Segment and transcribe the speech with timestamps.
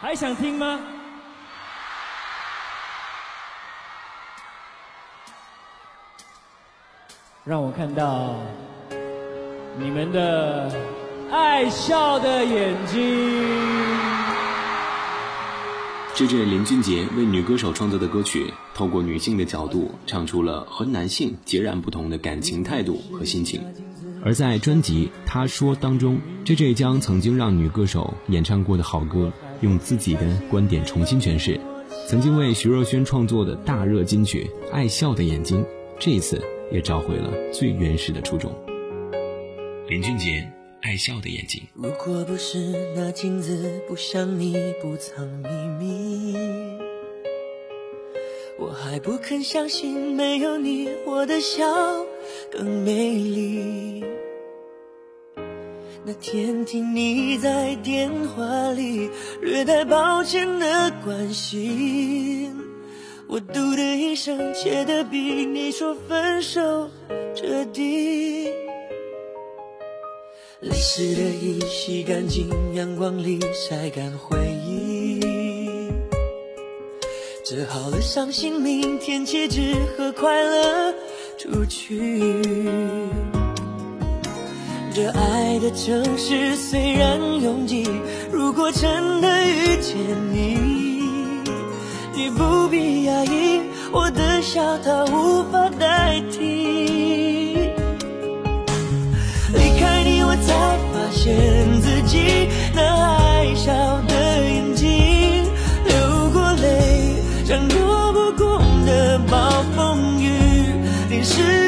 [0.00, 0.78] 还想听吗？
[7.44, 8.36] 让我看到
[9.76, 10.72] 你们的
[11.32, 13.44] 爱笑的眼睛。
[16.14, 23.60] 这是林俊杰为女歌手创作的歌曲，透过女性的角度唱出了和男性截然不同的感情态度和心情。
[24.24, 30.20] 而在专辑《他说》当中，J J 将曾经让女歌手演唱过的好歌，用自己的
[30.50, 31.58] 观点重新诠释。
[32.06, 35.62] 曾经为徐若瑄创作的大热金曲《爱笑的眼睛》，
[35.98, 36.40] 这一次
[36.72, 38.52] 也找回了最原始的初衷。
[39.88, 40.46] 林俊杰。
[40.80, 41.60] 爱笑的眼睛。
[41.74, 42.56] 如果不是
[42.94, 46.36] 那镜子不像你不藏秘密，
[48.56, 51.66] 我还不肯相信没有你我的笑
[52.52, 54.04] 更美丽。
[56.04, 59.10] 那天听你在电话里
[59.42, 62.54] 略带抱歉的关心，
[63.26, 66.88] 我嘟的一声，切的比你说分手
[67.34, 68.48] 彻底。
[70.60, 75.20] 泪湿的衣洗干净，阳光里晒干回忆。
[77.44, 80.94] 折好了伤心，明天起只和快乐
[81.36, 82.32] 出去。
[85.00, 87.88] 这爱的城市虽然拥挤，
[88.32, 89.94] 如果真的遇见
[90.32, 90.58] 你，
[92.12, 93.60] 你不必压抑，
[93.92, 97.54] 我的笑它无法代替。
[99.54, 101.32] 离开你我才发现
[101.80, 103.72] 自己那爱笑
[104.08, 105.44] 的眼睛，
[105.86, 110.32] 流过泪，像躲不过的暴风雨，
[111.08, 111.67] 淋湿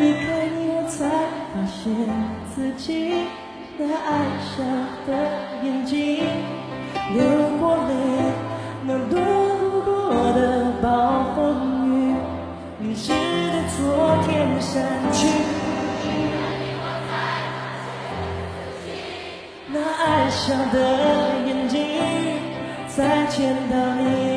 [0.00, 1.06] 离开你我才
[1.52, 1.92] 发现
[2.54, 3.12] 自己
[3.76, 4.64] 那爱笑
[5.06, 5.12] 的
[5.62, 6.24] 眼睛
[7.12, 7.22] 流
[7.60, 7.92] 过泪
[8.86, 9.20] 那躲
[9.60, 9.92] 不过
[10.32, 11.36] 的暴风
[11.90, 12.14] 雨
[12.80, 17.12] 淋湿的昨天删去离开你我才
[17.52, 17.92] 发现
[18.72, 18.88] 自己
[19.68, 20.76] 那爱笑的
[21.46, 21.76] 眼睛
[22.88, 24.29] 再见到你